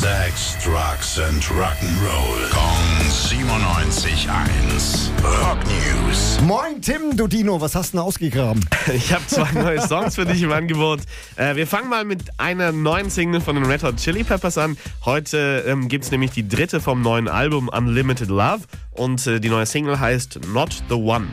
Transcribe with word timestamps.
Sex, 0.00 0.56
Drugs 0.64 1.18
and 1.18 1.42
Rock'n'Roll. 1.42 2.50
Kong 2.50 3.04
97.1. 3.04 5.10
Rock 5.22 5.58
News. 5.66 6.40
Moin 6.40 6.80
Tim, 6.80 7.14
du 7.18 7.26
Dino, 7.26 7.60
was 7.60 7.74
hast 7.74 7.92
du 7.92 7.98
denn 7.98 8.06
ausgegraben? 8.06 8.64
Ich 8.94 9.12
habe 9.12 9.26
zwei 9.26 9.52
neue 9.52 9.86
Songs 9.86 10.14
für 10.14 10.24
dich 10.24 10.42
im 10.42 10.52
Angebot. 10.52 11.00
Äh, 11.36 11.54
wir 11.56 11.66
fangen 11.66 11.90
mal 11.90 12.06
mit 12.06 12.22
einer 12.38 12.72
neuen 12.72 13.10
Single 13.10 13.42
von 13.42 13.56
den 13.56 13.66
Red 13.66 13.82
Hot 13.82 13.96
Chili 13.96 14.24
Peppers 14.24 14.56
an. 14.56 14.78
Heute 15.04 15.64
ähm, 15.66 15.88
gibt 15.88 16.06
es 16.06 16.10
nämlich 16.10 16.30
die 16.30 16.48
dritte 16.48 16.80
vom 16.80 17.02
neuen 17.02 17.28
Album 17.28 17.68
Unlimited 17.68 18.30
Love 18.30 18.60
und 18.92 19.26
äh, 19.26 19.38
die 19.38 19.50
neue 19.50 19.66
Single 19.66 20.00
heißt 20.00 20.40
Not 20.54 20.82
the 20.88 20.94
One. 20.94 21.26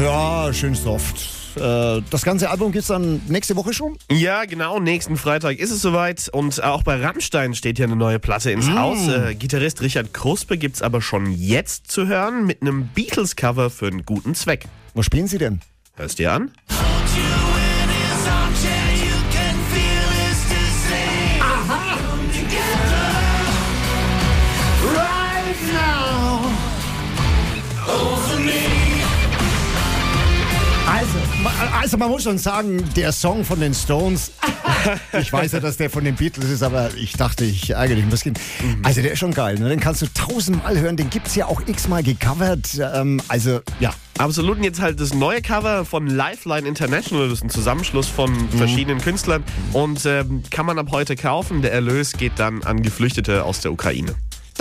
Ja, 0.00 0.52
schön 0.52 0.76
soft. 0.76 1.41
Äh, 1.56 2.02
Das 2.10 2.22
ganze 2.22 2.50
Album 2.50 2.72
gibt's 2.72 2.88
dann 2.88 3.20
nächste 3.28 3.56
Woche 3.56 3.72
schon? 3.72 3.96
Ja, 4.10 4.44
genau. 4.44 4.78
Nächsten 4.80 5.16
Freitag 5.16 5.58
ist 5.58 5.70
es 5.70 5.82
soweit. 5.82 6.28
Und 6.32 6.62
auch 6.62 6.82
bei 6.82 7.00
Rammstein 7.04 7.54
steht 7.54 7.78
ja 7.78 7.86
eine 7.86 7.96
neue 7.96 8.18
Platte 8.18 8.50
ins 8.50 8.70
Haus. 8.70 9.08
Äh, 9.08 9.34
Gitarrist 9.34 9.80
Richard 9.82 10.12
Kruspe 10.14 10.58
gibt's 10.58 10.82
aber 10.82 11.00
schon 11.02 11.32
jetzt 11.32 11.90
zu 11.90 12.06
hören 12.06 12.46
mit 12.46 12.62
einem 12.62 12.88
Beatles-Cover 12.88 13.70
für 13.70 13.86
einen 13.86 14.04
guten 14.04 14.34
Zweck. 14.34 14.66
Wo 14.94 15.02
spielen 15.02 15.26
sie 15.26 15.38
denn? 15.38 15.60
Hörst 15.96 16.18
dir 16.18 16.32
an? 16.32 16.50
Also 31.82 31.98
man 31.98 32.10
muss 32.10 32.22
schon 32.22 32.38
sagen, 32.38 32.80
der 32.94 33.10
Song 33.10 33.44
von 33.44 33.58
den 33.58 33.74
Stones, 33.74 34.30
ich 35.20 35.32
weiß 35.32 35.50
ja, 35.50 35.58
dass 35.58 35.78
der 35.78 35.90
von 35.90 36.04
den 36.04 36.14
Beatles 36.14 36.48
ist, 36.48 36.62
aber 36.62 36.94
ich 36.94 37.14
dachte, 37.14 37.44
ich 37.44 37.70
ärgere 37.70 37.96
dich 37.96 38.04
ein 38.04 38.10
bisschen. 38.10 38.34
Also 38.84 39.02
der 39.02 39.12
ist 39.12 39.18
schon 39.18 39.34
geil, 39.34 39.58
ne? 39.58 39.68
den 39.68 39.80
kannst 39.80 40.00
du 40.00 40.06
tausendmal 40.14 40.78
hören, 40.78 40.96
den 40.96 41.10
gibt's 41.10 41.34
ja 41.34 41.46
auch 41.46 41.60
x-mal 41.66 42.04
gecovert. 42.04 42.78
Ähm, 42.94 43.20
also 43.26 43.60
ja, 43.80 43.92
Absolut. 44.18 44.58
Und 44.58 44.64
jetzt 44.64 44.80
halt 44.80 45.00
das 45.00 45.14
neue 45.14 45.42
Cover 45.42 45.84
von 45.84 46.06
Lifeline 46.06 46.68
International. 46.68 47.28
Das 47.28 47.38
ist 47.38 47.44
ein 47.44 47.50
Zusammenschluss 47.50 48.06
von 48.06 48.32
verschiedenen 48.50 49.00
Künstlern. 49.00 49.42
Und 49.72 50.04
ähm, 50.06 50.42
kann 50.50 50.66
man 50.66 50.78
ab 50.78 50.88
heute 50.92 51.16
kaufen. 51.16 51.62
Der 51.62 51.72
Erlös 51.72 52.12
geht 52.12 52.32
dann 52.36 52.62
an 52.62 52.82
Geflüchtete 52.82 53.42
aus 53.42 53.60
der 53.60 53.72
Ukraine. 53.72 54.14